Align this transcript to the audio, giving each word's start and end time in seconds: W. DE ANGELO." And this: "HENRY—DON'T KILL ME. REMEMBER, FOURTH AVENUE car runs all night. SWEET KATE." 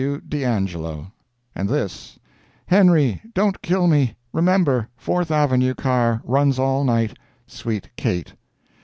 W. 0.01 0.19
DE 0.27 0.43
ANGELO." 0.43 1.11
And 1.53 1.69
this: 1.69 2.17
"HENRY—DON'T 2.65 3.61
KILL 3.61 3.85
ME. 3.85 4.15
REMEMBER, 4.33 4.87
FOURTH 4.97 5.29
AVENUE 5.29 5.75
car 5.75 6.21
runs 6.23 6.57
all 6.57 6.83
night. 6.83 7.15
SWEET 7.45 7.87
KATE." 7.97 8.33